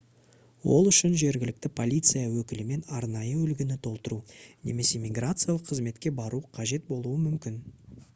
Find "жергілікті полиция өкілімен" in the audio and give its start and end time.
1.23-2.81